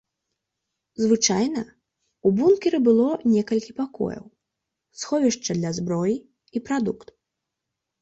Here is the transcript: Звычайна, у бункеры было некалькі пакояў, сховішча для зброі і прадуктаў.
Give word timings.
Звычайна, 1.03 1.61
у 2.29 2.31
бункеры 2.39 2.77
было 2.89 3.07
некалькі 3.35 3.71
пакояў, 3.83 4.25
сховішча 5.03 5.51
для 5.63 5.77
зброі 5.83 6.17
і 6.25 6.57
прадуктаў. 6.69 7.17